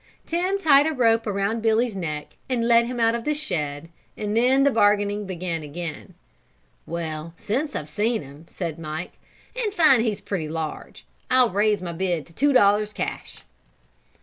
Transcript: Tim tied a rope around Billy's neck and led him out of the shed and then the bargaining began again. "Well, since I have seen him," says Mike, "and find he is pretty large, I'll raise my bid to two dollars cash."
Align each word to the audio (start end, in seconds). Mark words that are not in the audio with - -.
Tim 0.25 0.57
tied 0.57 0.87
a 0.87 0.93
rope 0.93 1.27
around 1.27 1.61
Billy's 1.61 1.95
neck 1.95 2.29
and 2.49 2.67
led 2.67 2.87
him 2.87 2.99
out 2.99 3.13
of 3.13 3.23
the 3.23 3.35
shed 3.35 3.89
and 4.17 4.35
then 4.35 4.63
the 4.63 4.71
bargaining 4.71 5.27
began 5.27 5.61
again. 5.61 6.15
"Well, 6.87 7.35
since 7.37 7.75
I 7.75 7.81
have 7.81 7.87
seen 7.87 8.23
him," 8.23 8.45
says 8.49 8.79
Mike, 8.79 9.11
"and 9.55 9.71
find 9.71 10.01
he 10.01 10.09
is 10.11 10.19
pretty 10.19 10.49
large, 10.49 11.05
I'll 11.29 11.51
raise 11.51 11.83
my 11.83 11.93
bid 11.93 12.25
to 12.25 12.33
two 12.33 12.51
dollars 12.51 12.93
cash." 12.93 13.43